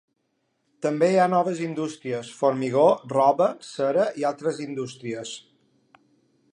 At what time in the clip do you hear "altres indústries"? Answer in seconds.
4.31-5.37